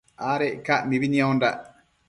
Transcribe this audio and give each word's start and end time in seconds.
Adec 0.31 0.55
ca 0.65 0.75
mibi 0.89 1.07
niondandac 1.11 1.57